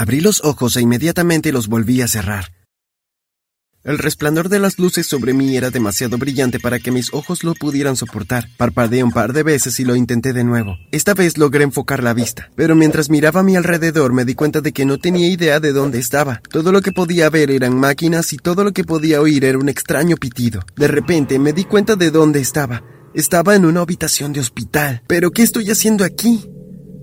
Abrí 0.00 0.22
los 0.22 0.42
ojos 0.44 0.78
e 0.78 0.80
inmediatamente 0.80 1.52
los 1.52 1.68
volví 1.68 2.00
a 2.00 2.08
cerrar. 2.08 2.54
El 3.84 3.98
resplandor 3.98 4.48
de 4.48 4.58
las 4.58 4.78
luces 4.78 5.06
sobre 5.06 5.34
mí 5.34 5.58
era 5.58 5.68
demasiado 5.68 6.16
brillante 6.16 6.58
para 6.58 6.78
que 6.78 6.90
mis 6.90 7.12
ojos 7.12 7.44
lo 7.44 7.52
pudieran 7.52 7.96
soportar. 7.96 8.48
Parpadeé 8.56 9.04
un 9.04 9.12
par 9.12 9.34
de 9.34 9.42
veces 9.42 9.78
y 9.78 9.84
lo 9.84 9.94
intenté 9.94 10.32
de 10.32 10.42
nuevo. 10.42 10.78
Esta 10.90 11.12
vez 11.12 11.36
logré 11.36 11.64
enfocar 11.64 12.02
la 12.02 12.14
vista, 12.14 12.50
pero 12.56 12.74
mientras 12.74 13.10
miraba 13.10 13.40
a 13.40 13.42
mi 13.42 13.56
alrededor 13.56 14.14
me 14.14 14.24
di 14.24 14.34
cuenta 14.34 14.62
de 14.62 14.72
que 14.72 14.86
no 14.86 14.96
tenía 14.96 15.28
idea 15.28 15.60
de 15.60 15.74
dónde 15.74 15.98
estaba. 15.98 16.40
Todo 16.48 16.72
lo 16.72 16.80
que 16.80 16.92
podía 16.92 17.28
ver 17.28 17.50
eran 17.50 17.78
máquinas 17.78 18.32
y 18.32 18.38
todo 18.38 18.64
lo 18.64 18.72
que 18.72 18.84
podía 18.84 19.20
oír 19.20 19.44
era 19.44 19.58
un 19.58 19.68
extraño 19.68 20.16
pitido. 20.16 20.62
De 20.76 20.88
repente 20.88 21.38
me 21.38 21.52
di 21.52 21.64
cuenta 21.64 21.96
de 21.96 22.10
dónde 22.10 22.40
estaba. 22.40 22.82
Estaba 23.12 23.54
en 23.54 23.66
una 23.66 23.80
habitación 23.80 24.32
de 24.32 24.40
hospital. 24.40 25.02
¿Pero 25.06 25.30
qué 25.30 25.42
estoy 25.42 25.70
haciendo 25.70 26.04
aquí? 26.04 26.50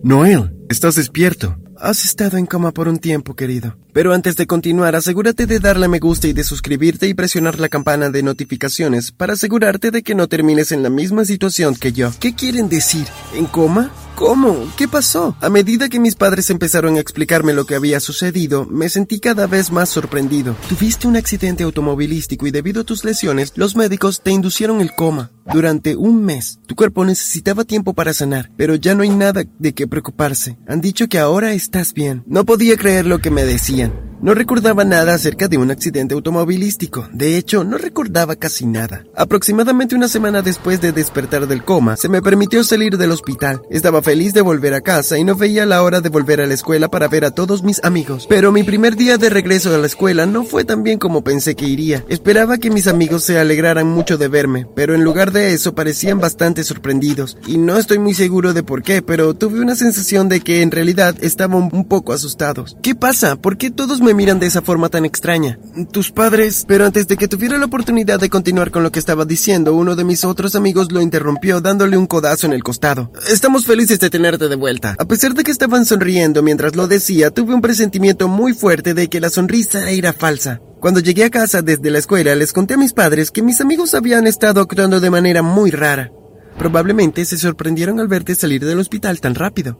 Noel, 0.01 0.55
estás 0.67 0.95
despierto. 0.95 1.59
Has 1.79 2.05
estado 2.05 2.37
en 2.37 2.47
coma 2.47 2.71
por 2.71 2.87
un 2.87 2.97
tiempo, 2.97 3.35
querido. 3.35 3.75
Pero 3.93 4.13
antes 4.13 4.35
de 4.35 4.47
continuar, 4.47 4.95
asegúrate 4.95 5.45
de 5.45 5.59
darle 5.59 5.87
me 5.87 5.99
gusta 5.99 6.27
y 6.27 6.33
de 6.33 6.43
suscribirte 6.43 7.07
y 7.07 7.13
presionar 7.13 7.59
la 7.59 7.69
campana 7.69 8.09
de 8.09 8.23
notificaciones 8.23 9.11
para 9.11 9.33
asegurarte 9.33 9.91
de 9.91 10.01
que 10.01 10.15
no 10.15 10.27
termines 10.27 10.71
en 10.71 10.83
la 10.83 10.89
misma 10.89 11.25
situación 11.25 11.75
que 11.75 11.93
yo. 11.93 12.11
¿Qué 12.19 12.33
quieren 12.33 12.69
decir? 12.69 13.07
¿En 13.33 13.45
coma? 13.45 13.91
¿Cómo? 14.15 14.73
¿Qué 14.75 14.87
pasó? 14.87 15.35
A 15.41 15.49
medida 15.51 15.89
que 15.89 15.99
mis 15.99 16.15
padres 16.15 16.49
empezaron 16.49 16.95
a 16.95 16.99
explicarme 16.99 17.53
lo 17.53 17.65
que 17.65 17.75
había 17.75 17.99
sucedido, 17.99 18.65
me 18.65 18.89
sentí 18.89 19.19
cada 19.19 19.45
vez 19.45 19.71
más 19.71 19.89
sorprendido. 19.89 20.55
Tuviste 20.69 21.07
un 21.07 21.17
accidente 21.17 21.63
automovilístico 21.63 22.47
y 22.47 22.51
debido 22.51 22.81
a 22.81 22.83
tus 22.83 23.03
lesiones, 23.03 23.53
los 23.55 23.75
médicos 23.75 24.21
te 24.23 24.31
inducieron 24.31 24.81
el 24.81 24.95
coma. 24.95 25.29
Durante 25.53 25.95
un 25.95 26.25
mes, 26.25 26.59
tu 26.65 26.75
cuerpo 26.75 27.05
necesitaba 27.05 27.63
tiempo 27.63 27.93
para 27.93 28.11
sanar, 28.11 28.49
pero 28.57 28.73
ya 28.73 28.95
no 28.95 29.03
hay 29.03 29.09
nada 29.09 29.43
de 29.59 29.73
qué 29.73 29.85
preocuparse. 29.85 30.57
Han 30.67 30.81
dicho 30.81 31.07
que 31.07 31.19
ahora 31.19 31.53
estás 31.67 31.93
bien. 31.93 32.23
No 32.25 32.45
podía 32.45 32.77
creer 32.77 33.05
lo 33.05 33.19
que 33.19 33.29
me 33.29 33.43
decían. 33.43 34.07
No 34.19 34.33
recordaba 34.33 34.83
nada 34.83 35.13
acerca 35.13 35.47
de 35.47 35.59
un 35.59 35.69
accidente 35.69 36.15
automovilístico. 36.15 37.07
De 37.13 37.37
hecho, 37.37 37.63
no 37.63 37.77
recordaba 37.77 38.35
casi 38.35 38.65
nada. 38.65 39.03
Aproximadamente 39.15 39.93
una 39.93 40.07
semana 40.07 40.41
después 40.41 40.81
de 40.81 40.91
despertar 40.91 41.47
del 41.47 41.63
coma, 41.63 41.97
se 41.97 42.09
me 42.09 42.23
permitió 42.23 42.63
salir 42.63 42.97
del 42.97 43.11
hospital. 43.11 43.61
Estaba 43.69 44.01
feliz 44.01 44.33
de 44.33 44.41
volver 44.41 44.73
a 44.73 44.81
casa 44.81 45.19
y 45.19 45.23
no 45.23 45.35
veía 45.35 45.67
la 45.67 45.83
hora 45.83 46.01
de 46.01 46.09
volver 46.09 46.41
a 46.41 46.47
la 46.47 46.55
escuela 46.55 46.87
para 46.87 47.07
ver 47.07 47.25
a 47.25 47.31
todos 47.31 47.61
mis 47.61 47.83
amigos. 47.83 48.25
Pero 48.27 48.51
mi 48.51 48.63
primer 48.63 48.95
día 48.95 49.19
de 49.19 49.29
regreso 49.29 49.73
a 49.73 49.77
la 49.77 49.85
escuela 49.85 50.25
no 50.25 50.43
fue 50.43 50.65
tan 50.65 50.81
bien 50.81 50.97
como 50.97 51.23
pensé 51.23 51.55
que 51.55 51.67
iría. 51.67 52.03
Esperaba 52.09 52.57
que 52.57 52.71
mis 52.71 52.87
amigos 52.87 53.23
se 53.23 53.37
alegraran 53.37 53.87
mucho 53.87 54.17
de 54.17 54.29
verme, 54.29 54.67
pero 54.75 54.95
en 54.95 55.03
lugar 55.03 55.31
de 55.31 55.53
eso 55.53 55.75
parecían 55.75 56.19
bastante 56.19 56.63
sorprendidos. 56.63 57.37
Y 57.45 57.59
no 57.59 57.77
estoy 57.77 57.99
muy 57.99 58.15
seguro 58.15 58.53
de 58.53 58.63
por 58.63 58.81
qué, 58.81 59.03
pero 59.03 59.35
tuve 59.35 59.59
una 59.59 59.75
sensación 59.75 60.27
de 60.27 60.41
que 60.41 60.63
en 60.63 60.71
realidad 60.71 61.15
un 61.59 61.87
poco 61.87 62.13
asustados. 62.13 62.77
¿Qué 62.81 62.95
pasa? 62.95 63.35
¿Por 63.35 63.57
qué 63.57 63.71
todos 63.71 64.01
me 64.01 64.13
miran 64.13 64.39
de 64.39 64.47
esa 64.47 64.61
forma 64.61 64.89
tan 64.89 65.05
extraña? 65.05 65.59
Tus 65.91 66.11
padres... 66.11 66.65
Pero 66.67 66.85
antes 66.85 67.07
de 67.07 67.17
que 67.17 67.27
tuviera 67.27 67.57
la 67.57 67.65
oportunidad 67.65 68.19
de 68.19 68.29
continuar 68.29 68.71
con 68.71 68.83
lo 68.83 68.91
que 68.91 68.99
estaba 68.99 69.25
diciendo, 69.25 69.73
uno 69.73 69.95
de 69.95 70.03
mis 70.03 70.25
otros 70.25 70.55
amigos 70.55 70.91
lo 70.91 71.01
interrumpió 71.01 71.61
dándole 71.61 71.97
un 71.97 72.07
codazo 72.07 72.47
en 72.47 72.53
el 72.53 72.63
costado. 72.63 73.11
Estamos 73.29 73.65
felices 73.65 73.99
de 73.99 74.09
tenerte 74.09 74.47
de 74.47 74.55
vuelta. 74.55 74.95
A 74.99 75.05
pesar 75.05 75.33
de 75.33 75.43
que 75.43 75.51
estaban 75.51 75.85
sonriendo 75.85 76.43
mientras 76.43 76.75
lo 76.75 76.87
decía, 76.87 77.31
tuve 77.31 77.53
un 77.53 77.61
presentimiento 77.61 78.27
muy 78.27 78.53
fuerte 78.53 78.93
de 78.93 79.07
que 79.09 79.19
la 79.19 79.29
sonrisa 79.29 79.89
era 79.89 80.13
falsa. 80.13 80.61
Cuando 80.79 80.99
llegué 80.99 81.23
a 81.23 81.31
casa 81.31 81.61
desde 81.61 81.89
la 81.89 81.97
escuela, 81.97 82.35
les 82.35 82.53
conté 82.53 82.75
a 82.75 82.77
mis 82.77 82.93
padres 82.93 83.31
que 83.31 83.41
mis 83.41 83.61
amigos 83.61 83.95
habían 83.95 84.27
estado 84.27 84.61
actuando 84.61 84.99
de 84.99 85.09
manera 85.09 85.41
muy 85.41 85.71
rara. 85.71 86.11
Probablemente 86.57 87.25
se 87.25 87.37
sorprendieron 87.37 87.99
al 87.99 88.07
verte 88.07 88.35
salir 88.35 88.63
del 88.65 88.79
hospital 88.79 89.19
tan 89.19 89.35
rápido. 89.35 89.79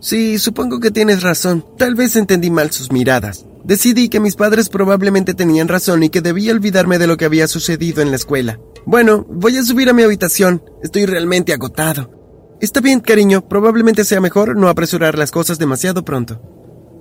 Sí, 0.00 0.38
supongo 0.38 0.80
que 0.80 0.90
tienes 0.90 1.22
razón. 1.22 1.64
Tal 1.76 1.94
vez 1.94 2.14
entendí 2.16 2.50
mal 2.50 2.70
sus 2.70 2.92
miradas. 2.92 3.46
Decidí 3.64 4.08
que 4.08 4.20
mis 4.20 4.36
padres 4.36 4.68
probablemente 4.68 5.34
tenían 5.34 5.68
razón 5.68 6.02
y 6.02 6.08
que 6.08 6.20
debía 6.20 6.52
olvidarme 6.52 6.98
de 6.98 7.06
lo 7.06 7.16
que 7.16 7.24
había 7.24 7.48
sucedido 7.48 8.00
en 8.00 8.10
la 8.10 8.16
escuela. 8.16 8.58
Bueno, 8.86 9.26
voy 9.28 9.56
a 9.56 9.62
subir 9.62 9.90
a 9.90 9.92
mi 9.92 10.02
habitación. 10.02 10.62
Estoy 10.82 11.04
realmente 11.04 11.52
agotado. 11.52 12.10
Está 12.60 12.80
bien, 12.80 13.00
cariño, 13.00 13.46
probablemente 13.48 14.04
sea 14.04 14.20
mejor 14.20 14.56
no 14.56 14.68
apresurar 14.68 15.18
las 15.18 15.30
cosas 15.30 15.58
demasiado 15.58 16.04
pronto. 16.04 16.40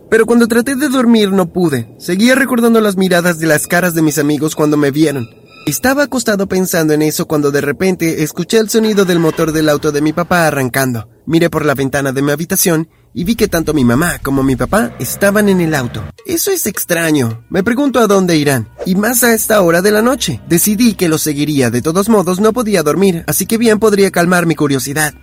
Pero 0.09 0.25
cuando 0.25 0.47
traté 0.47 0.75
de 0.75 0.90
dormir 0.90 1.31
no 1.31 1.52
pude. 1.53 1.96
Seguía 2.00 2.35
recordando 2.35 2.81
las 2.81 2.97
miradas 2.97 3.40
de 3.40 3.47
las 3.47 3.68
caras 3.68 3.94
de 3.94 4.02
mis 4.02 4.18
amigos 4.18 4.56
cuando 4.56 4.78
me 4.78 4.91
vieron. 4.91 5.29
Estaba 5.67 6.03
acostado 6.03 6.47
pensando 6.47 6.94
en 6.94 7.01
eso 7.01 7.28
cuando 7.28 7.51
de 7.51 7.59
repente 7.59 8.23
escuché 8.23 8.57
el 8.57 8.69
sonido 8.69 9.03
del 9.03 9.19
motor 9.19 9.51
del 9.51 9.67
auto 9.67 9.91
de 9.91 10.00
mi 10.00 10.13
papá 10.13 10.47
arrancando. 10.47 11.09
Miré 11.25 11.50
por 11.50 11.66
la 11.66 11.75
ventana 11.75 12.13
de 12.13 12.22
mi 12.22 12.31
habitación 12.31 12.88
y 13.13 13.25
vi 13.25 13.35
que 13.35 13.50
tanto 13.50 13.73
mi 13.73 13.83
mamá 13.83 14.19
como 14.19 14.44
mi 14.44 14.55
papá 14.55 14.95
estaban 14.97 15.50
en 15.50 15.59
el 15.59 15.75
auto. 15.75 16.05
Eso 16.25 16.51
es 16.51 16.67
extraño. 16.67 17.44
Me 17.50 17.66
pregunto 17.66 18.00
a 18.00 18.07
dónde 18.07 18.38
irán. 18.38 18.69
Y 18.85 18.95
más 18.95 19.25
a 19.25 19.33
esta 19.33 19.61
hora 19.61 19.81
de 19.81 19.91
la 19.91 20.01
noche. 20.01 20.39
Decidí 20.47 20.94
que 20.94 21.09
los 21.09 21.22
seguiría. 21.22 21.69
De 21.69 21.81
todos 21.81 22.07
modos, 22.07 22.39
no 22.39 22.53
podía 22.53 22.81
dormir, 22.81 23.25
así 23.28 23.45
que 23.45 23.57
bien 23.57 23.78
podría 23.78 24.09
calmar 24.09 24.45
mi 24.45 24.55
curiosidad. 24.55 25.16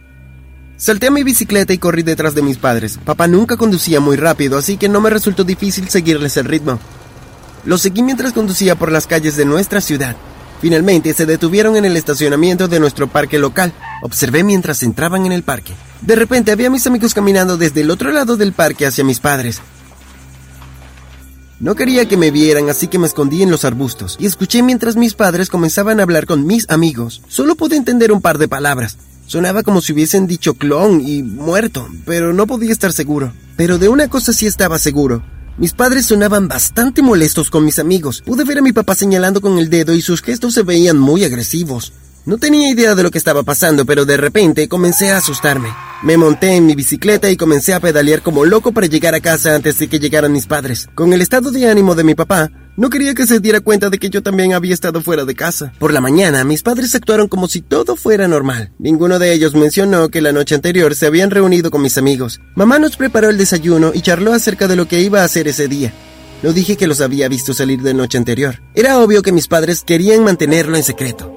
Salté 0.77 1.07
a 1.07 1.11
mi 1.11 1.23
bicicleta 1.23 1.73
y 1.73 1.79
corrí 1.79 2.03
detrás 2.03 2.35
de 2.35 2.43
mis 2.43 2.59
padres. 2.59 2.99
Papá 3.03 3.29
nunca 3.29 3.57
conducía 3.57 3.99
muy 3.99 4.17
rápido, 4.17 4.59
así 4.59 4.77
que 4.77 4.91
no 4.91 5.01
me 5.01 5.09
resultó 5.09 5.43
difícil 5.43 5.89
seguirles 5.89 6.37
el 6.37 6.45
ritmo. 6.45 6.79
Los 7.65 7.81
seguí 7.81 8.03
mientras 8.03 8.35
conducía 8.35 8.75
por 8.75 8.93
las 8.93 9.07
calles 9.07 9.39
de 9.39 9.47
nuestra 9.47 9.81
ciudad. 9.81 10.17
Finalmente 10.61 11.13
se 11.15 11.27
detuvieron 11.27 11.77
en 11.77 11.85
el 11.85 11.97
estacionamiento 11.97 12.69
de 12.69 12.81
nuestro 12.81 13.07
parque 13.07 13.39
local. 13.39 13.73
Observé 14.03 14.45
mientras 14.45 14.83
entraban 14.83 15.27
en 15.27 15.33
el 15.33 15.43
parque. 15.43 15.75
De 16.01 16.17
repente 16.17 16.53
había 16.53 16.71
mis 16.71 16.87
amigos 16.87 17.15
caminando 17.15 17.57
desde 17.57 17.83
el 17.83 17.91
otro 17.91 18.11
lado 18.11 18.37
del 18.37 18.53
parque 18.53 18.87
hacia 18.87 19.05
mis 19.05 19.21
padres. 19.21 19.61
No 21.61 21.75
quería 21.75 22.07
que 22.07 22.17
me 22.17 22.31
vieran, 22.31 22.69
así 22.69 22.89
que 22.89 22.99
me 22.99 23.07
escondí 23.07 23.43
en 23.43 23.51
los 23.51 23.65
arbustos 23.65 24.17
y 24.19 24.27
escuché 24.27 24.63
mientras 24.63 24.97
mis 24.97 25.15
padres 25.15 25.49
comenzaban 25.49 26.01
a 26.01 26.03
hablar 26.03 26.27
con 26.27 26.47
mis 26.47 26.69
amigos. 26.69 27.23
Solo 27.29 27.55
pude 27.55 27.77
entender 27.77 28.13
un 28.13 28.21
par 28.21 28.39
de 28.39 28.49
palabras. 28.49 28.99
Sonaba 29.27 29.63
como 29.63 29.81
si 29.81 29.93
hubiesen 29.93 30.27
dicho 30.27 30.55
clon 30.55 31.01
y 31.01 31.23
muerto, 31.23 31.89
pero 32.05 32.35
no 32.35 32.47
podía 32.47 32.73
estar 32.73 32.93
seguro. 32.93 33.33
Pero 33.57 33.79
de 33.79 33.89
una 33.89 34.09
cosa 34.09 34.33
sí 34.33 34.47
estaba 34.47 34.79
seguro. 34.79 35.23
Mis 35.57 35.73
padres 35.73 36.07
sonaban 36.07 36.49
bastante 36.49 37.01
molestos 37.01 37.49
con 37.49 37.65
mis 37.65 37.79
amigos. 37.79 38.23
Pude 38.27 38.43
ver 38.43 38.59
a 38.59 38.63
mi 38.63 38.73
papá 38.73 38.97
señalando 38.97 39.41
con 39.41 39.57
el 39.59 39.71
dedo 39.71 39.95
y 39.95 40.03
sus 40.03 40.21
gestos 40.21 40.55
se 40.55 40.65
veían 40.65 40.99
muy 40.99 41.23
agresivos. 41.23 41.93
No 42.27 42.39
tenía 42.39 42.71
idea 42.71 42.97
de 42.97 43.05
lo 43.05 43.11
que 43.13 43.19
estaba 43.19 43.45
pasando, 43.45 43.87
pero 43.87 44.05
de 44.05 44.17
repente 44.17 44.67
comencé 44.67 45.13
a 45.13 45.19
asustarme. 45.19 45.69
Me 46.03 46.17
monté 46.17 46.57
en 46.57 46.67
mi 46.67 46.75
bicicleta 46.75 47.31
y 47.31 47.37
comencé 47.37 47.73
a 47.73 47.79
pedalear 47.79 48.23
como 48.23 48.45
loco 48.45 48.73
para 48.73 48.89
llegar 48.89 49.15
a 49.15 49.21
casa 49.21 49.55
antes 49.55 49.79
de 49.79 49.87
que 49.87 50.01
llegaran 50.01 50.33
mis 50.33 50.47
padres. 50.47 50.89
Con 50.97 51.13
el 51.13 51.23
estado 51.23 51.53
de 51.53 51.71
ánimo 51.71 51.95
de 51.95 52.03
mi 52.03 52.17
papá, 52.17 52.51
no 52.77 52.91
quería 52.91 53.15
que 53.15 53.27
se 53.27 53.41
diera 53.41 53.61
cuenta 53.61 53.91
de 53.91 53.99
que 53.99 54.11
yo 54.11 54.23
también 54.23 54.53
había 54.53 54.75
estado 54.75 55.01
fuera 55.01 55.25
de 55.25 55.35
casa. 55.35 55.73
Por 55.79 55.93
la 55.93 56.01
mañana, 56.01 56.45
mis 56.45 56.63
padres 56.63 56.95
actuaron 56.95 57.29
como 57.29 57.49
si 57.49 57.61
todo 57.61 57.97
fuera 57.97 58.29
normal. 58.29 58.73
Ninguno 58.79 59.19
de 59.19 59.33
ellos 59.33 59.55
mencionó 59.55 60.09
que 60.09 60.21
la 60.21 60.33
noche 60.33 60.55
anterior 60.55 60.95
se 60.95 61.07
habían 61.07 61.31
reunido 61.31 61.71
con 61.71 61.83
mis 61.83 61.99
amigos. 61.99 62.41
Mamá 62.55 62.79
nos 62.79 62.97
preparó 62.97 63.31
el 63.31 63.39
desayuno 63.39 63.93
y 63.95 64.01
charló 64.01 64.33
acerca 64.33 64.69
de 64.69 64.77
lo 64.77 64.87
que 64.87 65.01
iba 65.01 65.23
a 65.23 65.25
hacer 65.25 65.49
ese 65.49 65.69
día. 65.69 65.93
No 66.43 66.53
dije 66.53 66.77
que 66.77 66.87
los 66.87 67.01
había 67.01 67.29
visto 67.29 67.55
salir 67.55 67.81
de 67.81 67.95
noche 67.95 68.19
anterior. 68.19 68.61
Era 68.75 68.99
obvio 68.99 69.23
que 69.23 69.33
mis 69.33 69.49
padres 69.49 69.83
querían 69.83 70.25
mantenerlo 70.25 70.77
en 70.77 70.85
secreto. 70.85 71.34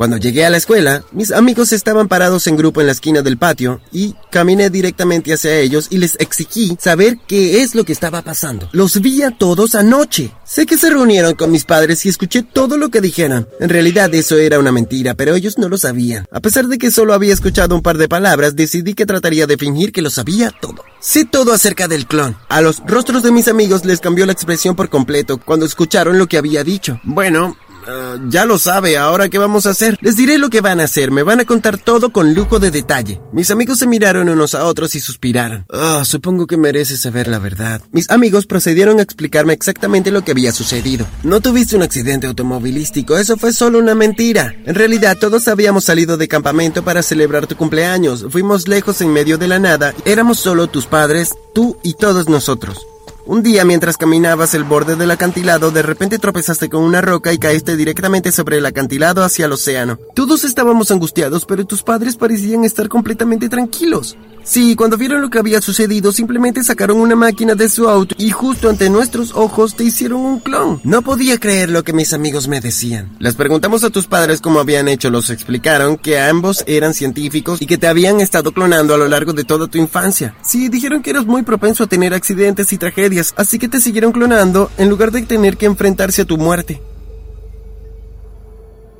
Cuando 0.00 0.16
llegué 0.16 0.46
a 0.46 0.50
la 0.50 0.56
escuela, 0.56 1.04
mis 1.12 1.30
amigos 1.30 1.72
estaban 1.72 2.08
parados 2.08 2.46
en 2.46 2.56
grupo 2.56 2.80
en 2.80 2.86
la 2.86 2.92
esquina 2.94 3.20
del 3.20 3.36
patio 3.36 3.82
y 3.92 4.14
caminé 4.30 4.70
directamente 4.70 5.34
hacia 5.34 5.58
ellos 5.58 5.88
y 5.90 5.98
les 5.98 6.16
exigí 6.18 6.74
saber 6.80 7.18
qué 7.26 7.62
es 7.62 7.74
lo 7.74 7.84
que 7.84 7.92
estaba 7.92 8.22
pasando. 8.22 8.70
Los 8.72 8.98
vi 9.02 9.22
a 9.22 9.36
todos 9.36 9.74
anoche. 9.74 10.32
Sé 10.46 10.64
que 10.64 10.78
se 10.78 10.88
reunieron 10.88 11.34
con 11.34 11.52
mis 11.52 11.66
padres 11.66 12.06
y 12.06 12.08
escuché 12.08 12.42
todo 12.42 12.78
lo 12.78 12.88
que 12.88 13.02
dijeron. 13.02 13.46
En 13.60 13.68
realidad 13.68 14.14
eso 14.14 14.38
era 14.38 14.58
una 14.58 14.72
mentira, 14.72 15.12
pero 15.12 15.34
ellos 15.34 15.58
no 15.58 15.68
lo 15.68 15.76
sabían. 15.76 16.26
A 16.32 16.40
pesar 16.40 16.68
de 16.68 16.78
que 16.78 16.90
solo 16.90 17.12
había 17.12 17.34
escuchado 17.34 17.74
un 17.74 17.82
par 17.82 17.98
de 17.98 18.08
palabras, 18.08 18.56
decidí 18.56 18.94
que 18.94 19.04
trataría 19.04 19.46
de 19.46 19.58
fingir 19.58 19.92
que 19.92 20.00
lo 20.00 20.08
sabía 20.08 20.50
todo. 20.62 20.82
Sé 21.00 21.26
todo 21.26 21.52
acerca 21.52 21.88
del 21.88 22.06
clon. 22.06 22.38
A 22.48 22.62
los 22.62 22.78
rostros 22.86 23.22
de 23.22 23.32
mis 23.32 23.48
amigos 23.48 23.84
les 23.84 24.00
cambió 24.00 24.24
la 24.24 24.32
expresión 24.32 24.74
por 24.76 24.88
completo 24.88 25.36
cuando 25.36 25.66
escucharon 25.66 26.16
lo 26.16 26.26
que 26.26 26.38
había 26.38 26.64
dicho. 26.64 26.98
Bueno, 27.04 27.54
Ah, 27.86 28.16
ya 28.28 28.44
lo 28.44 28.58
sabe, 28.58 28.96
ahora 28.96 29.28
qué 29.28 29.38
vamos 29.38 29.66
a 29.66 29.70
hacer. 29.70 29.98
Les 30.00 30.16
diré 30.16 30.38
lo 30.38 30.50
que 30.50 30.60
van 30.60 30.80
a 30.80 30.84
hacer, 30.84 31.10
me 31.10 31.22
van 31.22 31.40
a 31.40 31.44
contar 31.44 31.78
todo 31.78 32.10
con 32.10 32.34
lujo 32.34 32.58
de 32.58 32.70
detalle. 32.70 33.20
Mis 33.32 33.50
amigos 33.50 33.78
se 33.78 33.86
miraron 33.86 34.28
unos 34.28 34.54
a 34.54 34.64
otros 34.64 34.94
y 34.94 35.00
suspiraron. 35.00 35.64
Ah, 35.72 36.02
supongo 36.04 36.46
que 36.46 36.56
mereces 36.56 37.00
saber 37.00 37.28
la 37.28 37.38
verdad. 37.38 37.82
Mis 37.92 38.10
amigos 38.10 38.46
procedieron 38.46 38.98
a 38.98 39.02
explicarme 39.02 39.52
exactamente 39.52 40.10
lo 40.10 40.22
que 40.24 40.32
había 40.32 40.52
sucedido. 40.52 41.06
No 41.22 41.40
tuviste 41.40 41.76
un 41.76 41.82
accidente 41.82 42.26
automovilístico, 42.26 43.16
eso 43.16 43.36
fue 43.36 43.52
solo 43.52 43.78
una 43.78 43.94
mentira. 43.94 44.54
En 44.66 44.74
realidad 44.74 45.16
todos 45.18 45.48
habíamos 45.48 45.84
salido 45.84 46.16
de 46.16 46.28
campamento 46.28 46.84
para 46.84 47.02
celebrar 47.02 47.46
tu 47.46 47.56
cumpleaños. 47.56 48.26
Fuimos 48.30 48.68
lejos 48.68 49.00
en 49.00 49.12
medio 49.12 49.38
de 49.38 49.48
la 49.48 49.58
nada. 49.58 49.94
Éramos 50.04 50.38
solo 50.38 50.68
tus 50.68 50.86
padres, 50.86 51.34
tú 51.54 51.78
y 51.82 51.94
todos 51.94 52.28
nosotros. 52.28 52.86
Un 53.30 53.44
día, 53.44 53.64
mientras 53.64 53.96
caminabas 53.96 54.54
el 54.54 54.64
borde 54.64 54.96
del 54.96 55.12
acantilado, 55.12 55.70
de 55.70 55.82
repente 55.82 56.18
tropezaste 56.18 56.68
con 56.68 56.82
una 56.82 57.00
roca 57.00 57.32
y 57.32 57.38
caíste 57.38 57.76
directamente 57.76 58.32
sobre 58.32 58.58
el 58.58 58.66
acantilado 58.66 59.22
hacia 59.22 59.46
el 59.46 59.52
océano. 59.52 60.00
Todos 60.16 60.42
estábamos 60.42 60.90
angustiados, 60.90 61.46
pero 61.46 61.64
tus 61.64 61.84
padres 61.84 62.16
parecían 62.16 62.64
estar 62.64 62.88
completamente 62.88 63.48
tranquilos. 63.48 64.16
Sí, 64.42 64.74
cuando 64.74 64.96
vieron 64.96 65.20
lo 65.20 65.30
que 65.30 65.38
había 65.38 65.60
sucedido, 65.60 66.12
simplemente 66.12 66.64
sacaron 66.64 66.98
una 66.98 67.14
máquina 67.14 67.54
de 67.54 67.68
su 67.68 67.88
auto 67.88 68.14
y 68.18 68.30
justo 68.30 68.68
ante 68.68 68.88
nuestros 68.88 69.32
ojos 69.34 69.76
te 69.76 69.84
hicieron 69.84 70.20
un 70.20 70.40
clon. 70.40 70.80
No 70.82 71.02
podía 71.02 71.38
creer 71.38 71.70
lo 71.70 71.84
que 71.84 71.92
mis 71.92 72.12
amigos 72.12 72.48
me 72.48 72.60
decían. 72.60 73.10
Les 73.18 73.34
preguntamos 73.34 73.84
a 73.84 73.90
tus 73.90 74.06
padres 74.06 74.40
cómo 74.40 74.60
habían 74.60 74.88
hecho, 74.88 75.10
los 75.10 75.30
explicaron 75.30 75.96
que 75.96 76.18
ambos 76.18 76.64
eran 76.66 76.94
científicos 76.94 77.60
y 77.60 77.66
que 77.66 77.78
te 77.78 77.86
habían 77.86 78.20
estado 78.20 78.52
clonando 78.52 78.94
a 78.94 78.98
lo 78.98 79.08
largo 79.08 79.34
de 79.34 79.44
toda 79.44 79.68
tu 79.68 79.78
infancia. 79.78 80.34
Sí, 80.42 80.68
dijeron 80.68 81.02
que 81.02 81.10
eras 81.10 81.26
muy 81.26 81.42
propenso 81.42 81.84
a 81.84 81.88
tener 81.88 82.14
accidentes 82.14 82.72
y 82.72 82.78
tragedias, 82.78 83.19
así 83.36 83.58
que 83.58 83.68
te 83.68 83.80
siguieron 83.80 84.12
clonando 84.12 84.70
en 84.76 84.88
lugar 84.88 85.10
de 85.10 85.22
tener 85.22 85.56
que 85.56 85.66
enfrentarse 85.66 86.22
a 86.22 86.26
tu 86.26 86.38
muerte. 86.38 86.80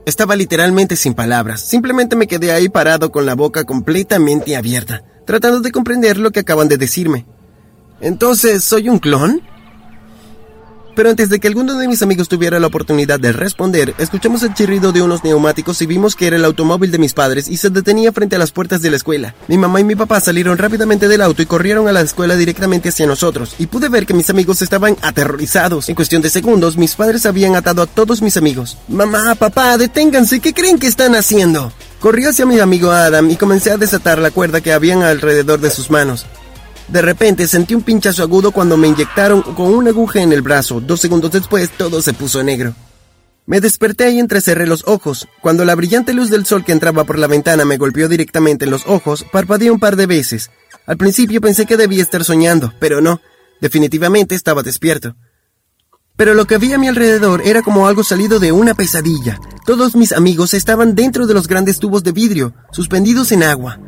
Estaba 0.07 0.35
literalmente 0.37 0.97
sin 0.97 1.15
palabras, 1.15 1.61
simplemente 1.61 2.17
me 2.17 2.27
quedé 2.27 2.53
ahí 2.53 2.69
parado 2.69 3.13
con 3.13 3.27
la 3.27 3.35
boca 3.35 3.65
completamente 3.65 4.57
abierta 4.57 5.05
tratando 5.31 5.61
de 5.61 5.71
comprender 5.71 6.19
lo 6.19 6.33
que 6.33 6.41
acaban 6.41 6.67
de 6.67 6.77
decirme. 6.77 7.25
Entonces, 8.01 8.65
¿soy 8.65 8.89
un 8.89 8.99
clon? 8.99 9.41
Pero 10.95 11.11
antes 11.11 11.29
de 11.29 11.41
que 11.41 11.49
alguno 11.49 11.79
de 11.79 11.89
mis 11.89 12.03
amigos 12.03 12.29
tuviera 12.29 12.61
la 12.61 12.67
oportunidad 12.67 13.21
de 13.21 13.33
responder, 13.33 13.95
escuchamos 13.99 14.43
el 14.43 14.55
chirrido 14.55 14.93
de 14.93 15.03
unos 15.03 15.25
neumáticos 15.25 15.81
y 15.83 15.87
vimos 15.87 16.17
que 16.17 16.27
era 16.27 16.37
el 16.37 16.45
automóvil 16.45 16.91
de 16.91 16.99
mis 16.99 17.15
padres 17.15 17.49
y 17.49 17.57
se 17.57 17.71
detenía 17.71 18.13
frente 18.13 18.37
a 18.37 18.39
las 18.39 18.53
puertas 18.53 18.83
de 18.83 18.91
la 18.91 18.97
escuela. 18.97 19.35
Mi 19.49 19.57
mamá 19.57 19.81
y 19.81 19.85
mi 19.85 19.95
papá 19.95 20.21
salieron 20.21 20.59
rápidamente 20.59 21.09
del 21.09 21.23
auto 21.23 21.43
y 21.43 21.47
corrieron 21.47 21.89
a 21.89 21.93
la 21.93 22.01
escuela 22.01 22.37
directamente 22.37 22.89
hacia 22.89 23.07
nosotros, 23.07 23.55
y 23.59 23.67
pude 23.67 23.89
ver 23.89 24.07
que 24.07 24.15
mis 24.15 24.31
amigos 24.31 24.63
estaban 24.63 24.97
aterrorizados. 25.03 25.89
En 25.89 25.95
cuestión 25.95 26.23
de 26.23 26.31
segundos, 26.31 26.77
mis 26.77 26.95
padres 26.97 27.27
habían 27.27 27.55
atado 27.55 27.83
a 27.83 27.87
todos 27.87 28.23
mis 28.23 28.37
amigos. 28.37 28.77
Mamá, 28.89 29.35
papá, 29.37 29.79
deténganse, 29.79 30.41
¿qué 30.41 30.53
creen 30.53 30.79
que 30.79 30.87
están 30.87 31.15
haciendo? 31.15 31.73
Corrí 32.01 32.25
hacia 32.25 32.47
mi 32.47 32.59
amigo 32.59 32.91
Adam 32.91 33.31
y 33.31 33.37
comencé 33.37 33.71
a 33.71 33.77
desatar 33.77 34.19
la 34.19 34.31
cuerda 34.31 34.61
que 34.61 34.73
habían 34.73 35.03
alrededor 35.03 35.61
de 35.61 35.71
sus 35.71 35.91
manos. 35.91 36.27
De 36.91 37.03
repente 37.03 37.47
sentí 37.47 37.75
un 37.77 37.83
pinchazo 37.83 38.23
agudo 38.25 38.51
cuando 38.51 38.77
me 38.77 38.89
inyectaron 38.89 39.43
con 39.43 39.73
una 39.73 39.91
aguja 39.91 40.21
en 40.21 40.33
el 40.33 40.43
brazo. 40.43 40.81
Dos 40.81 41.01
segundos 41.01 41.31
después 41.31 41.71
todo 41.71 42.03
se 42.03 42.13
puso 42.13 42.43
negro. 42.43 42.75
Me 43.47 43.61
desperté 43.61 44.11
y 44.11 44.19
entrecerré 44.19 44.67
los 44.67 44.85
ojos. 44.87 45.29
Cuando 45.41 45.65
la 45.65 45.77
brillante 45.77 46.13
luz 46.13 46.31
del 46.31 46.47
sol 46.47 46.65
que 46.65 46.73
entraba 46.73 47.05
por 47.05 47.19
la 47.19 47.29
ventana 47.29 47.65
me 47.65 47.77
golpeó 47.77 48.09
directamente 48.09 48.65
en 48.65 48.73
los 48.73 48.87
ojos, 48.87 49.25
parpadeé 49.31 49.71
un 49.71 49.79
par 49.79 49.95
de 49.95 50.07
veces. 50.07 50.51
Al 50.87 50.97
principio 50.97 51.41
pensé 51.41 51.65
que 51.65 51.77
debía 51.77 52.03
estar 52.03 52.25
soñando, 52.25 52.73
pero 52.81 53.01
no. 53.01 53.21
Definitivamente 53.61 54.35
estaba 54.35 54.63
despierto. 54.63 55.15
Pero 56.17 56.35
lo 56.35 56.45
que 56.45 56.57
había 56.57 56.75
a 56.75 56.79
mi 56.79 56.89
alrededor 56.89 57.41
era 57.45 57.63
como 57.63 57.87
algo 57.87 58.03
salido 58.03 58.41
de 58.41 58.53
una 58.53 58.75
pesadilla. 58.75 59.39
Todos 59.65 59.95
mis 59.95 60.13
amigos 60.13 60.55
estaban 60.55 60.95
dentro 60.95 61.27
de 61.27 61.35
los 61.35 61.47
grandes 61.47 61.79
tubos 61.79 62.03
de 62.03 62.13
vidrio, 62.13 62.55
suspendidos 62.73 63.31
en 63.33 63.45
agua. 63.45 63.79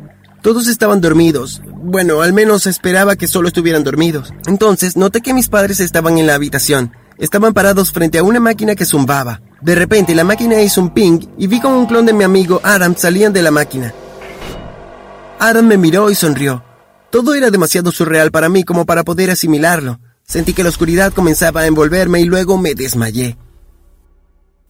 Todos 0.43 0.67
estaban 0.67 0.99
dormidos. 0.99 1.61
Bueno, 1.65 2.21
al 2.21 2.33
menos 2.33 2.67
esperaba 2.67 3.15
que 3.15 3.27
solo 3.27 3.47
estuvieran 3.47 3.85
dormidos. 3.85 4.33
Entonces 4.45 4.97
noté 4.97 5.21
que 5.21 5.33
mis 5.33 5.47
padres 5.47 5.79
estaban 5.79 6.17
en 6.17 6.27
la 6.27 6.35
habitación. 6.35 6.91
Estaban 7.17 7.53
parados 7.53 7.93
frente 7.93 8.17
a 8.17 8.23
una 8.23 8.41
máquina 8.41 8.75
que 8.75 8.83
zumbaba. 8.83 9.41
De 9.61 9.73
repente 9.73 10.13
la 10.13 10.25
máquina 10.25 10.61
hizo 10.61 10.81
un 10.81 10.93
ping 10.93 11.19
y 11.37 11.47
vi 11.47 11.61
como 11.61 11.79
un 11.79 11.85
clon 11.85 12.05
de 12.05 12.11
mi 12.11 12.25
amigo 12.25 12.59
Adam 12.61 12.93
salían 12.97 13.31
de 13.31 13.41
la 13.41 13.51
máquina. 13.51 13.93
Adam 15.39 15.65
me 15.65 15.77
miró 15.77 16.09
y 16.09 16.15
sonrió. 16.15 16.61
Todo 17.09 17.35
era 17.35 17.49
demasiado 17.49 17.93
surreal 17.93 18.29
para 18.29 18.49
mí 18.49 18.65
como 18.65 18.85
para 18.85 19.05
poder 19.05 19.31
asimilarlo. 19.31 20.01
Sentí 20.25 20.51
que 20.51 20.63
la 20.63 20.69
oscuridad 20.69 21.13
comenzaba 21.13 21.61
a 21.61 21.67
envolverme 21.67 22.19
y 22.19 22.25
luego 22.25 22.57
me 22.57 22.75
desmayé. 22.75 23.37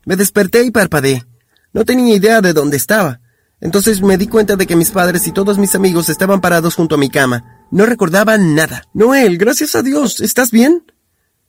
Me 0.05 0.17
desperté 0.17 0.61
y 0.65 0.69
parpadeé. 0.69 1.25
No 1.73 1.83
tenía 1.83 2.15
idea 2.15 2.41
de 2.41 2.53
dónde 2.53 2.77
estaba. 2.77 3.21
Entonces 3.63 4.01
me 4.01 4.17
di 4.17 4.27
cuenta 4.27 4.57
de 4.57 4.67
que 4.67 4.75
mis 4.75 4.91
padres 4.91 5.25
y 5.25 5.31
todos 5.31 5.57
mis 5.57 5.73
amigos 5.73 6.09
estaban 6.09 6.41
parados 6.41 6.75
junto 6.75 6.95
a 6.95 6.97
mi 6.97 7.09
cama. 7.09 7.65
No 7.71 7.85
recordaba 7.85 8.37
nada. 8.37 8.83
Noel, 8.93 9.37
gracias 9.37 9.73
a 9.75 9.81
Dios, 9.81 10.19
¿estás 10.19 10.51
bien? 10.51 10.83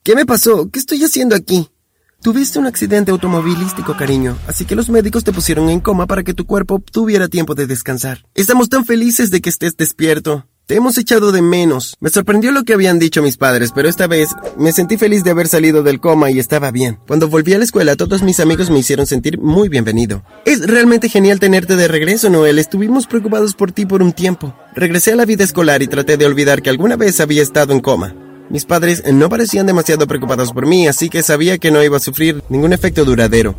¿Qué 0.04 0.14
me 0.14 0.24
pasó? 0.24 0.70
¿Qué 0.70 0.78
estoy 0.78 1.02
haciendo 1.02 1.34
aquí? 1.34 1.68
Tuviste 2.22 2.60
un 2.60 2.66
accidente 2.66 3.10
automovilístico, 3.10 3.96
cariño, 3.96 4.38
así 4.46 4.64
que 4.64 4.76
los 4.76 4.90
médicos 4.90 5.24
te 5.24 5.32
pusieron 5.32 5.68
en 5.70 5.80
coma 5.80 6.06
para 6.06 6.22
que 6.22 6.34
tu 6.34 6.46
cuerpo 6.46 6.78
tuviera 6.78 7.26
tiempo 7.26 7.56
de 7.56 7.66
descansar. 7.66 8.24
Estamos 8.34 8.68
tan 8.68 8.84
felices 8.84 9.32
de 9.32 9.40
que 9.40 9.50
estés 9.50 9.76
despierto. 9.76 10.46
Te 10.66 10.76
hemos 10.76 10.96
echado 10.96 11.30
de 11.30 11.42
menos. 11.42 11.94
Me 12.00 12.08
sorprendió 12.08 12.50
lo 12.50 12.64
que 12.64 12.72
habían 12.72 12.98
dicho 12.98 13.20
mis 13.20 13.36
padres, 13.36 13.70
pero 13.74 13.86
esta 13.86 14.06
vez 14.06 14.30
me 14.56 14.72
sentí 14.72 14.96
feliz 14.96 15.22
de 15.22 15.30
haber 15.30 15.46
salido 15.46 15.82
del 15.82 16.00
coma 16.00 16.30
y 16.30 16.38
estaba 16.38 16.70
bien. 16.70 16.98
Cuando 17.06 17.28
volví 17.28 17.52
a 17.52 17.58
la 17.58 17.64
escuela, 17.64 17.96
todos 17.96 18.22
mis 18.22 18.40
amigos 18.40 18.70
me 18.70 18.78
hicieron 18.78 19.06
sentir 19.06 19.38
muy 19.38 19.68
bienvenido. 19.68 20.24
Es 20.46 20.66
realmente 20.66 21.10
genial 21.10 21.38
tenerte 21.38 21.76
de 21.76 21.86
regreso, 21.86 22.30
Noel. 22.30 22.58
Estuvimos 22.58 23.06
preocupados 23.06 23.52
por 23.52 23.72
ti 23.72 23.84
por 23.84 24.02
un 24.02 24.14
tiempo. 24.14 24.56
Regresé 24.74 25.12
a 25.12 25.16
la 25.16 25.26
vida 25.26 25.44
escolar 25.44 25.82
y 25.82 25.86
traté 25.86 26.16
de 26.16 26.24
olvidar 26.24 26.62
que 26.62 26.70
alguna 26.70 26.96
vez 26.96 27.20
había 27.20 27.42
estado 27.42 27.74
en 27.74 27.80
coma. 27.80 28.16
Mis 28.48 28.64
padres 28.64 29.02
no 29.12 29.28
parecían 29.28 29.66
demasiado 29.66 30.06
preocupados 30.06 30.50
por 30.54 30.66
mí, 30.66 30.88
así 30.88 31.10
que 31.10 31.22
sabía 31.22 31.58
que 31.58 31.72
no 31.72 31.82
iba 31.82 31.98
a 31.98 32.00
sufrir 32.00 32.42
ningún 32.48 32.72
efecto 32.72 33.04
duradero. 33.04 33.54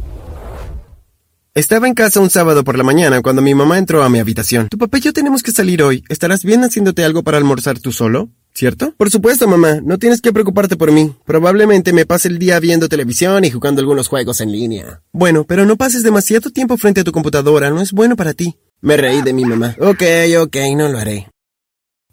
Estaba 1.56 1.88
en 1.88 1.94
casa 1.94 2.20
un 2.20 2.30
sábado 2.30 2.66
por 2.66 2.78
la 2.78 2.84
mañana 2.84 3.22
cuando 3.22 3.42
mi 3.42 3.56
mamá 3.56 3.78
entró 3.78 4.04
a 4.04 4.10
mi 4.10 4.20
habitación. 4.20 4.68
Tu 4.68 4.78
papá 4.78 4.98
y 4.98 5.02
yo 5.02 5.14
tenemos 5.14 5.42
que 5.42 5.52
salir 5.52 5.82
hoy. 5.84 6.04
¿Estarás 6.10 6.44
bien 6.44 6.66
haciéndote 6.66 7.06
algo 7.06 7.24
para 7.24 7.38
almorzar 7.38 7.80
tú 7.80 7.94
solo? 7.94 8.28
¿Cierto? 8.54 8.94
Por 8.98 9.10
supuesto, 9.10 9.48
mamá. 9.48 9.80
No 9.82 9.98
tienes 9.98 10.20
que 10.20 10.34
preocuparte 10.34 10.76
por 10.76 10.92
mí. 10.92 11.16
Probablemente 11.24 11.94
me 11.94 12.06
pase 12.06 12.28
el 12.28 12.40
día 12.40 12.60
viendo 12.60 12.90
televisión 12.90 13.46
y 13.46 13.52
jugando 13.52 13.80
algunos 13.80 14.10
juegos 14.10 14.42
en 14.42 14.52
línea. 14.52 15.02
Bueno, 15.14 15.46
pero 15.46 15.66
no 15.66 15.78
pases 15.78 16.04
demasiado 16.04 16.50
tiempo 16.50 16.76
frente 16.76 17.00
a 17.00 17.04
tu 17.06 17.14
computadora. 17.14 17.70
No 17.70 17.80
es 17.80 17.94
bueno 17.94 18.18
para 18.18 18.34
ti. 18.34 18.58
Me 18.82 18.98
reí 18.98 19.22
de 19.22 19.32
mi 19.32 19.46
mamá. 19.46 19.78
Ok, 19.80 20.04
ok, 20.38 20.58
no 20.76 20.90
lo 20.90 20.98
haré. 20.98 21.30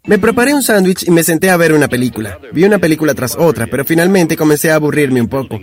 Me 0.05 0.19
preparé 0.19 0.53
un 0.53 0.63
sándwich 0.63 1.05
y 1.05 1.11
me 1.11 1.23
senté 1.23 1.49
a 1.49 1.57
ver 1.57 1.73
una 1.73 1.89
película. 1.89 2.39
Vi 2.53 2.63
una 2.63 2.79
película 2.79 3.13
tras 3.13 3.35
otra, 3.37 3.67
pero 3.67 3.83
finalmente 3.83 4.37
comencé 4.37 4.71
a 4.71 4.75
aburrirme 4.75 5.19
un 5.19 5.27
poco. 5.27 5.59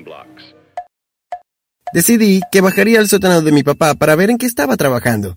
Decidí 1.92 2.40
que 2.52 2.60
bajaría 2.60 3.00
al 3.00 3.08
sótano 3.08 3.42
de 3.42 3.52
mi 3.52 3.62
papá 3.62 3.94
para 3.94 4.14
ver 4.14 4.30
en 4.30 4.38
qué 4.38 4.46
estaba 4.46 4.76
trabajando. 4.76 5.36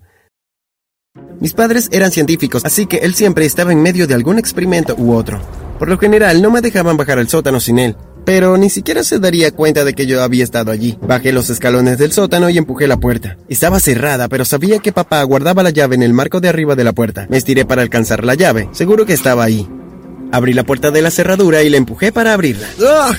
Mis 1.40 1.52
padres 1.52 1.88
eran 1.92 2.12
científicos, 2.12 2.64
así 2.64 2.86
que 2.86 2.98
él 2.98 3.14
siempre 3.14 3.44
estaba 3.44 3.72
en 3.72 3.82
medio 3.82 4.06
de 4.06 4.14
algún 4.14 4.38
experimento 4.38 4.94
u 4.96 5.14
otro. 5.14 5.40
Por 5.78 5.88
lo 5.88 5.98
general 5.98 6.40
no 6.42 6.50
me 6.50 6.60
dejaban 6.60 6.96
bajar 6.96 7.18
al 7.18 7.28
sótano 7.28 7.60
sin 7.60 7.78
él, 7.78 7.96
pero 8.24 8.56
ni 8.56 8.70
siquiera 8.70 9.02
se 9.02 9.18
daría 9.18 9.50
cuenta 9.50 9.84
de 9.84 9.94
que 9.94 10.06
yo 10.06 10.22
había 10.22 10.44
estado 10.44 10.70
allí. 10.70 10.96
Bajé 11.02 11.32
los 11.32 11.50
escalones 11.50 11.98
del 11.98 12.12
sótano 12.12 12.48
y 12.50 12.58
empujé 12.58 12.86
la 12.86 12.96
puerta. 12.96 13.36
Estaba 13.48 13.80
cerrada, 13.80 14.28
pero 14.28 14.44
sabía 14.44 14.78
que 14.78 14.92
papá 14.92 15.22
guardaba 15.24 15.62
la 15.62 15.70
llave 15.70 15.96
en 15.96 16.02
el 16.02 16.14
marco 16.14 16.40
de 16.40 16.48
arriba 16.48 16.76
de 16.76 16.84
la 16.84 16.92
puerta. 16.92 17.26
Me 17.28 17.36
estiré 17.36 17.64
para 17.64 17.82
alcanzar 17.82 18.24
la 18.24 18.34
llave, 18.34 18.68
seguro 18.72 19.06
que 19.06 19.12
estaba 19.12 19.44
ahí. 19.44 19.68
Abrí 20.32 20.52
la 20.52 20.64
puerta 20.64 20.90
de 20.90 21.02
la 21.02 21.10
cerradura 21.10 21.62
y 21.62 21.70
la 21.70 21.76
empujé 21.76 22.12
para 22.12 22.32
abrirla. 22.32 22.66
¡Ah! 22.80 23.14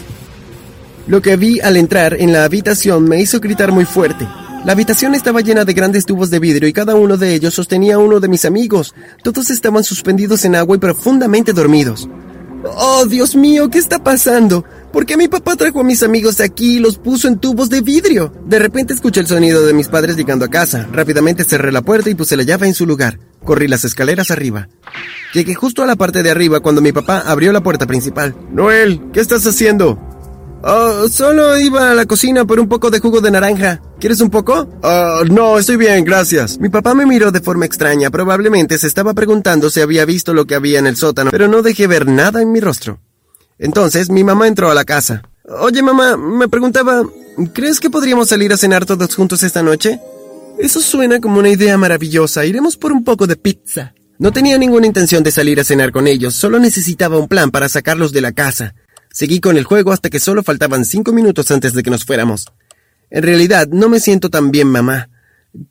Lo 1.08 1.22
que 1.22 1.36
vi 1.36 1.60
al 1.60 1.78
entrar 1.78 2.16
en 2.20 2.34
la 2.34 2.46
habitación 2.46 3.04
me 3.04 3.22
hizo 3.22 3.40
gritar 3.40 3.72
muy 3.72 3.86
fuerte. 3.86 4.28
La 4.66 4.72
habitación 4.72 5.14
estaba 5.14 5.42
llena 5.42 5.64
de 5.64 5.74
grandes 5.74 6.08
tubos 6.08 6.32
de 6.32 6.40
vidrio 6.40 6.68
y 6.68 6.74
cada 6.74 6.96
uno 6.96 7.18
de 7.18 7.36
ellos 7.36 7.54
sostenía 7.54 7.96
a 7.96 8.00
uno 8.00 8.20
de 8.20 8.28
mis 8.28 8.44
amigos. 8.46 8.96
Todos 9.22 9.52
estaban 9.52 9.84
suspendidos 9.84 10.44
en 10.46 10.56
agua 10.56 10.76
y 10.76 10.80
profundamente 10.80 11.54
dormidos. 11.54 12.10
¡Oh, 12.64 13.06
Dios 13.06 13.36
mío! 13.36 13.70
¿Qué 13.70 13.78
está 13.78 14.04
pasando? 14.04 14.66
¿Por 14.92 15.06
qué 15.06 15.18
mi 15.18 15.28
papá 15.28 15.56
trajo 15.56 15.82
a 15.82 15.84
mis 15.84 16.02
amigos 16.02 16.40
aquí 16.40 16.78
y 16.78 16.80
los 16.80 16.98
puso 16.98 17.28
en 17.28 17.38
tubos 17.38 17.70
de 17.70 17.82
vidrio? 17.82 18.34
De 18.48 18.58
repente 18.58 18.96
escuché 18.96 19.20
el 19.20 19.28
sonido 19.28 19.64
de 19.64 19.74
mis 19.74 19.88
padres 19.88 20.18
llegando 20.18 20.46
a 20.46 20.50
casa. 20.50 20.88
Rápidamente 20.92 21.44
cerré 21.44 21.72
la 21.72 21.84
puerta 21.84 22.10
y 22.10 22.16
puse 22.16 22.36
la 22.36 22.42
llave 22.42 22.66
en 22.66 22.74
su 22.74 22.88
lugar. 22.88 23.20
Corrí 23.44 23.68
las 23.68 23.86
escaleras 23.86 24.32
arriba. 24.32 24.70
Llegué 25.36 25.54
justo 25.54 25.84
a 25.84 25.86
la 25.86 25.96
parte 25.96 26.24
de 26.24 26.32
arriba 26.32 26.62
cuando 26.62 26.82
mi 26.82 26.92
papá 26.92 27.20
abrió 27.20 27.52
la 27.52 27.62
puerta 27.62 27.86
principal. 27.86 28.36
Noel, 28.52 29.00
¿qué 29.14 29.20
estás 29.20 29.46
haciendo? 29.46 30.00
Oh, 30.68 31.08
solo 31.10 31.60
iba 31.60 31.92
a 31.92 31.94
la 31.94 32.08
cocina 32.08 32.44
por 32.44 32.60
un 32.60 32.68
poco 32.68 32.90
de 32.90 33.00
jugo 33.00 33.22
de 33.22 33.30
naranja. 33.30 33.84
¿Quieres 34.00 34.20
un 34.20 34.32
poco? 34.32 34.68
Oh, 34.82 35.22
no, 35.30 35.60
estoy 35.60 35.78
bien, 35.78 36.04
gracias. 36.04 36.58
Mi 36.58 36.70
papá 36.70 36.96
me 36.96 37.06
miró 37.06 37.32
de 37.32 37.40
forma 37.40 37.68
extraña. 37.68 38.10
Probablemente 38.10 38.80
se 38.80 38.88
estaba 38.88 39.14
preguntando 39.14 39.70
si 39.70 39.82
había 39.82 40.06
visto 40.06 40.34
lo 40.34 40.46
que 40.46 40.56
había 40.56 40.80
en 40.80 40.88
el 40.88 40.96
sótano, 40.96 41.30
pero 41.30 41.48
no 41.48 41.62
dejé 41.62 41.86
ver 41.86 42.08
nada 42.08 42.42
en 42.42 42.52
mi 42.52 42.62
rostro. 42.62 43.00
Entonces 43.60 44.10
mi 44.10 44.24
mamá 44.24 44.48
entró 44.48 44.72
a 44.72 44.74
la 44.74 44.86
casa. 44.86 45.22
Oye, 45.60 45.84
mamá, 45.84 46.18
me 46.18 46.48
preguntaba, 46.48 47.04
¿crees 47.54 47.80
que 47.80 47.92
podríamos 47.92 48.30
salir 48.30 48.52
a 48.52 48.58
cenar 48.58 48.86
todos 48.86 49.14
juntos 49.14 49.44
esta 49.44 49.62
noche? 49.62 50.00
Eso 50.58 50.82
suena 50.82 51.22
como 51.22 51.38
una 51.38 51.50
idea 51.50 51.78
maravillosa. 51.78 52.44
Iremos 52.44 52.76
por 52.76 52.92
un 52.92 53.04
poco 53.04 53.28
de 53.28 53.36
pizza. 53.36 53.94
No 54.18 54.32
tenía 54.32 54.58
ninguna 54.58 54.88
intención 54.88 55.22
de 55.22 55.32
salir 55.32 55.60
a 55.60 55.64
cenar 55.64 55.92
con 55.92 56.08
ellos, 56.08 56.34
solo 56.34 56.58
necesitaba 56.58 57.20
un 57.20 57.28
plan 57.28 57.52
para 57.52 57.70
sacarlos 57.70 58.14
de 58.14 58.22
la 58.22 58.32
casa. 58.32 58.74
Seguí 59.16 59.40
con 59.40 59.56
el 59.56 59.64
juego 59.64 59.94
hasta 59.94 60.10
que 60.10 60.20
solo 60.20 60.44
faltaban 60.44 60.84
cinco 60.84 61.14
minutos 61.14 61.50
antes 61.50 61.72
de 61.72 61.84
que 61.84 61.90
nos 61.90 62.04
fuéramos. 62.04 62.48
En 63.10 63.24
realidad, 63.24 63.66
no 63.72 63.88
me 63.88 64.02
siento 64.02 64.30
tan 64.30 64.52
bien, 64.52 64.68
mamá. 64.68 65.08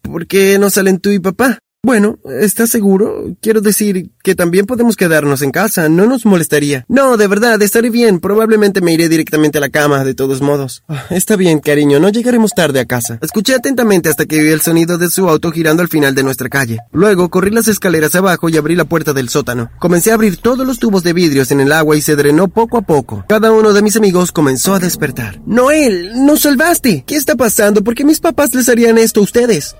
¿Por 0.00 0.26
qué 0.26 0.58
no 0.58 0.70
salen 0.70 0.98
tú 0.98 1.10
y 1.10 1.18
papá? 1.18 1.58
Bueno, 1.84 2.18
¿estás 2.40 2.70
seguro? 2.70 3.36
Quiero 3.42 3.60
decir 3.60 4.08
que 4.22 4.34
también 4.34 4.64
podemos 4.64 4.96
quedarnos 4.96 5.42
en 5.42 5.50
casa, 5.50 5.90
no 5.90 6.06
nos 6.06 6.24
molestaría. 6.24 6.86
No, 6.88 7.18
de 7.18 7.26
verdad, 7.26 7.60
estaré 7.60 7.90
bien. 7.90 8.20
Probablemente 8.20 8.80
me 8.80 8.94
iré 8.94 9.10
directamente 9.10 9.58
a 9.58 9.60
la 9.60 9.68
cama, 9.68 10.02
de 10.02 10.14
todos 10.14 10.40
modos. 10.40 10.82
Ah, 10.88 11.04
está 11.10 11.36
bien, 11.36 11.58
cariño, 11.58 12.00
no 12.00 12.08
llegaremos 12.08 12.52
tarde 12.52 12.80
a 12.80 12.86
casa. 12.86 13.18
Escuché 13.20 13.54
atentamente 13.54 14.08
hasta 14.08 14.24
que 14.24 14.40
oí 14.40 14.48
el 14.48 14.62
sonido 14.62 14.96
de 14.96 15.10
su 15.10 15.28
auto 15.28 15.52
girando 15.52 15.82
al 15.82 15.90
final 15.90 16.14
de 16.14 16.22
nuestra 16.22 16.48
calle. 16.48 16.78
Luego 16.90 17.28
corrí 17.28 17.50
las 17.50 17.68
escaleras 17.68 18.14
abajo 18.14 18.48
y 18.48 18.56
abrí 18.56 18.76
la 18.76 18.86
puerta 18.86 19.12
del 19.12 19.28
sótano. 19.28 19.70
Comencé 19.78 20.10
a 20.10 20.14
abrir 20.14 20.38
todos 20.38 20.66
los 20.66 20.78
tubos 20.78 21.02
de 21.02 21.12
vidrios 21.12 21.50
en 21.50 21.60
el 21.60 21.70
agua 21.70 21.98
y 21.98 22.00
se 22.00 22.16
drenó 22.16 22.48
poco 22.48 22.78
a 22.78 22.82
poco. 22.82 23.26
Cada 23.28 23.52
uno 23.52 23.74
de 23.74 23.82
mis 23.82 23.96
amigos 23.96 24.32
comenzó 24.32 24.72
a 24.72 24.78
despertar. 24.78 25.38
Noel, 25.44 26.24
nos 26.24 26.40
salvaste. 26.40 27.04
¿Qué 27.06 27.16
está 27.16 27.36
pasando? 27.36 27.84
¿Por 27.84 27.94
qué 27.94 28.06
mis 28.06 28.20
papás 28.20 28.54
les 28.54 28.70
harían 28.70 28.96
esto 28.96 29.20
a 29.20 29.24
ustedes? 29.24 29.76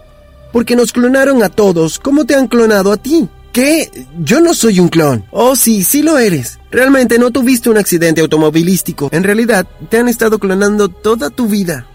Porque 0.55 0.77
nos 0.77 0.93
clonaron 0.93 1.43
a 1.43 1.49
todos. 1.49 1.99
¿Cómo 1.99 2.27
te 2.27 2.37
han 2.37 2.47
clonado 2.47 2.93
a 2.93 2.97
ti? 2.97 3.29
¿Qué? 3.53 4.07
Yo 4.21 4.41
no 4.41 4.55
soy 4.55 4.79
un 4.79 4.89
clon. 4.89 5.25
Oh, 5.33 5.57
sí, 5.57 5.83
sí 5.83 6.01
lo 6.01 6.17
eres. 6.17 6.61
Realmente 6.71 7.19
no 7.19 7.33
tuviste 7.33 7.71
un 7.71 7.77
accidente 7.77 8.21
automovilístico. 8.21 9.09
En 9.11 9.25
realidad, 9.25 9.67
te 9.91 9.99
han 9.99 10.09
estado 10.09 10.39
clonando 10.39 10.89
toda 10.89 11.31
tu 11.31 11.49
vida. 11.49 11.89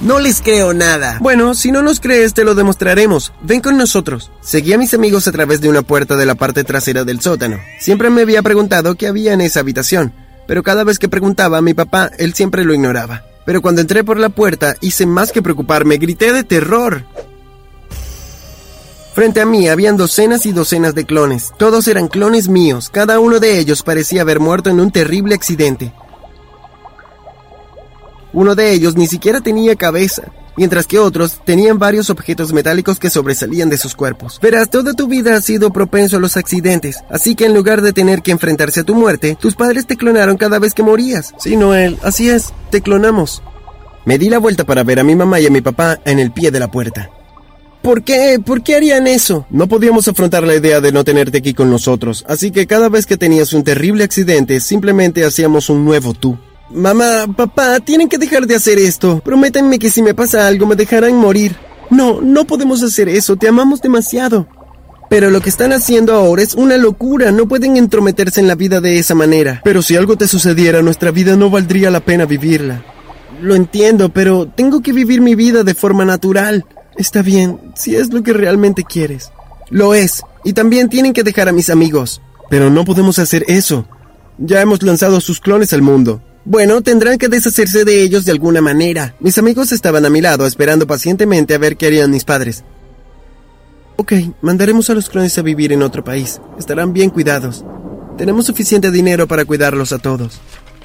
No 0.00 0.18
les 0.18 0.42
creo 0.42 0.74
nada. 0.74 1.18
Bueno, 1.20 1.54
si 1.54 1.70
no 1.70 1.80
nos 1.80 2.00
crees, 2.00 2.34
te 2.34 2.42
lo 2.42 2.56
demostraremos. 2.56 3.32
Ven 3.42 3.60
con 3.60 3.78
nosotros. 3.78 4.32
Seguí 4.40 4.72
a 4.72 4.78
mis 4.78 4.92
amigos 4.92 5.28
a 5.28 5.32
través 5.32 5.60
de 5.60 5.68
una 5.68 5.82
puerta 5.82 6.16
de 6.16 6.26
la 6.26 6.34
parte 6.34 6.64
trasera 6.64 7.04
del 7.04 7.20
sótano. 7.20 7.60
Siempre 7.78 8.10
me 8.10 8.22
había 8.22 8.42
preguntado 8.42 8.96
qué 8.96 9.06
había 9.06 9.34
en 9.34 9.40
esa 9.40 9.60
habitación, 9.60 10.12
pero 10.48 10.64
cada 10.64 10.82
vez 10.82 10.98
que 10.98 11.08
preguntaba 11.08 11.58
a 11.58 11.62
mi 11.62 11.74
papá, 11.74 12.10
él 12.18 12.34
siempre 12.34 12.64
lo 12.64 12.74
ignoraba. 12.74 13.22
Pero 13.46 13.62
cuando 13.62 13.80
entré 13.80 14.02
por 14.02 14.18
la 14.18 14.30
puerta, 14.30 14.74
hice 14.80 15.06
más 15.06 15.30
que 15.30 15.42
preocuparme, 15.42 15.96
grité 15.96 16.32
de 16.32 16.42
terror. 16.42 17.04
Frente 19.18 19.40
a 19.40 19.46
mí 19.46 19.68
habían 19.68 19.96
docenas 19.96 20.46
y 20.46 20.52
docenas 20.52 20.94
de 20.94 21.04
clones. 21.04 21.50
Todos 21.58 21.88
eran 21.88 22.06
clones 22.06 22.48
míos. 22.48 22.88
Cada 22.88 23.18
uno 23.18 23.40
de 23.40 23.58
ellos 23.58 23.82
parecía 23.82 24.22
haber 24.22 24.38
muerto 24.38 24.70
en 24.70 24.78
un 24.78 24.92
terrible 24.92 25.34
accidente. 25.34 25.92
Uno 28.32 28.54
de 28.54 28.70
ellos 28.70 28.94
ni 28.94 29.08
siquiera 29.08 29.40
tenía 29.40 29.74
cabeza, 29.74 30.30
mientras 30.56 30.86
que 30.86 31.00
otros 31.00 31.40
tenían 31.44 31.80
varios 31.80 32.10
objetos 32.10 32.52
metálicos 32.52 33.00
que 33.00 33.10
sobresalían 33.10 33.68
de 33.68 33.76
sus 33.76 33.96
cuerpos. 33.96 34.38
Verás, 34.40 34.70
toda 34.70 34.94
tu 34.94 35.08
vida 35.08 35.34
has 35.34 35.44
sido 35.44 35.72
propenso 35.72 36.18
a 36.18 36.20
los 36.20 36.36
accidentes, 36.36 36.98
así 37.10 37.34
que 37.34 37.46
en 37.46 37.54
lugar 37.54 37.82
de 37.82 37.92
tener 37.92 38.22
que 38.22 38.30
enfrentarse 38.30 38.82
a 38.82 38.84
tu 38.84 38.94
muerte, 38.94 39.36
tus 39.40 39.56
padres 39.56 39.88
te 39.88 39.96
clonaron 39.96 40.36
cada 40.36 40.60
vez 40.60 40.74
que 40.74 40.84
morías. 40.84 41.34
Sí, 41.38 41.56
Noel, 41.56 41.98
así 42.04 42.30
es, 42.30 42.54
te 42.70 42.82
clonamos. 42.82 43.42
Me 44.04 44.16
di 44.16 44.28
la 44.28 44.38
vuelta 44.38 44.62
para 44.62 44.84
ver 44.84 45.00
a 45.00 45.02
mi 45.02 45.16
mamá 45.16 45.40
y 45.40 45.46
a 45.48 45.50
mi 45.50 45.60
papá 45.60 45.98
en 46.04 46.20
el 46.20 46.30
pie 46.30 46.52
de 46.52 46.60
la 46.60 46.70
puerta. 46.70 47.10
¿Por 47.82 48.02
qué? 48.02 48.40
¿Por 48.44 48.62
qué 48.62 48.76
harían 48.76 49.06
eso? 49.06 49.46
No 49.50 49.68
podíamos 49.68 50.08
afrontar 50.08 50.42
la 50.42 50.54
idea 50.54 50.80
de 50.80 50.92
no 50.92 51.04
tenerte 51.04 51.38
aquí 51.38 51.54
con 51.54 51.70
nosotros, 51.70 52.24
así 52.28 52.50
que 52.50 52.66
cada 52.66 52.88
vez 52.88 53.06
que 53.06 53.16
tenías 53.16 53.52
un 53.52 53.64
terrible 53.64 54.04
accidente, 54.04 54.60
simplemente 54.60 55.24
hacíamos 55.24 55.70
un 55.70 55.84
nuevo 55.84 56.12
tú. 56.12 56.36
Mamá, 56.70 57.26
papá, 57.34 57.80
tienen 57.80 58.08
que 58.08 58.18
dejar 58.18 58.46
de 58.46 58.54
hacer 58.54 58.78
esto. 58.78 59.20
Prométanme 59.24 59.78
que 59.78 59.88
si 59.88 60.02
me 60.02 60.12
pasa 60.12 60.46
algo 60.46 60.66
me 60.66 60.76
dejarán 60.76 61.16
morir. 61.16 61.56
No, 61.90 62.20
no 62.20 62.44
podemos 62.46 62.82
hacer 62.82 63.08
eso, 63.08 63.36
te 63.36 63.48
amamos 63.48 63.80
demasiado. 63.80 64.46
Pero 65.08 65.30
lo 65.30 65.40
que 65.40 65.48
están 65.48 65.72
haciendo 65.72 66.12
ahora 66.12 66.42
es 66.42 66.54
una 66.54 66.76
locura, 66.76 67.32
no 67.32 67.48
pueden 67.48 67.78
entrometerse 67.78 68.40
en 68.40 68.48
la 68.48 68.54
vida 68.54 68.82
de 68.82 68.98
esa 68.98 69.14
manera. 69.14 69.62
Pero 69.64 69.80
si 69.80 69.96
algo 69.96 70.16
te 70.16 70.28
sucediera, 70.28 70.82
nuestra 70.82 71.10
vida 71.10 71.36
no 71.36 71.48
valdría 71.48 71.90
la 71.90 72.00
pena 72.00 72.26
vivirla. 72.26 72.84
Lo 73.40 73.54
entiendo, 73.54 74.10
pero 74.10 74.46
tengo 74.46 74.82
que 74.82 74.92
vivir 74.92 75.22
mi 75.22 75.34
vida 75.34 75.62
de 75.62 75.74
forma 75.74 76.04
natural. 76.04 76.66
Está 76.98 77.22
bien, 77.22 77.60
si 77.76 77.94
es 77.94 78.12
lo 78.12 78.24
que 78.24 78.32
realmente 78.32 78.82
quieres. 78.82 79.30
Lo 79.70 79.94
es, 79.94 80.24
y 80.44 80.52
también 80.52 80.88
tienen 80.88 81.12
que 81.12 81.22
dejar 81.22 81.48
a 81.48 81.52
mis 81.52 81.70
amigos. 81.70 82.20
Pero 82.50 82.70
no 82.70 82.84
podemos 82.84 83.20
hacer 83.20 83.44
eso. 83.46 83.86
Ya 84.36 84.60
hemos 84.60 84.82
lanzado 84.82 85.20
sus 85.20 85.38
clones 85.38 85.72
al 85.72 85.80
mundo. 85.80 86.20
Bueno, 86.44 86.82
tendrán 86.82 87.16
que 87.16 87.28
deshacerse 87.28 87.84
de 87.84 88.02
ellos 88.02 88.24
de 88.24 88.32
alguna 88.32 88.60
manera. 88.60 89.14
Mis 89.20 89.38
amigos 89.38 89.70
estaban 89.70 90.06
a 90.06 90.10
mi 90.10 90.20
lado 90.20 90.44
esperando 90.44 90.88
pacientemente 90.88 91.54
a 91.54 91.58
ver 91.58 91.76
qué 91.76 91.86
harían 91.86 92.10
mis 92.10 92.24
padres. 92.24 92.64
Ok, 93.96 94.14
mandaremos 94.42 94.90
a 94.90 94.94
los 94.94 95.08
clones 95.08 95.38
a 95.38 95.42
vivir 95.42 95.72
en 95.72 95.82
otro 95.82 96.02
país. 96.02 96.40
Estarán 96.58 96.92
bien 96.92 97.10
cuidados. 97.10 97.64
Tenemos 98.16 98.46
suficiente 98.46 98.90
dinero 98.90 99.28
para 99.28 99.44
cuidarlos 99.44 99.92
a 99.92 99.98
todos. 99.98 100.40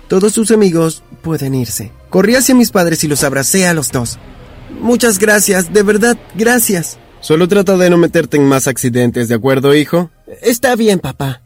Todos 0.07 0.33
sus 0.33 0.51
amigos 0.51 1.01
pueden 1.23 1.55
irse. 1.55 1.91
Corrí 2.11 2.35
hacia 2.35 2.53
mis 2.53 2.69
padres 2.69 3.03
y 3.03 3.07
los 3.07 3.23
abracé 3.23 3.65
a 3.65 3.73
los 3.73 3.89
dos. 3.89 4.19
Muchas 4.79 5.19
gracias, 5.19 5.73
de 5.73 5.83
verdad, 5.83 6.17
gracias. 6.35 6.97
Solo 7.21 7.47
trata 7.47 7.77
de 7.77 7.89
no 7.89 7.97
meterte 7.97 8.37
en 8.37 8.45
más 8.45 8.67
accidentes, 8.67 9.29
¿de 9.29 9.35
acuerdo, 9.35 9.73
hijo? 9.73 10.11
Está 10.41 10.75
bien, 10.75 10.99
papá. 10.99 11.41